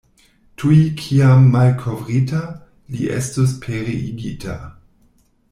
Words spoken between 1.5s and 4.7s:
malkovrita, li estus pereigita.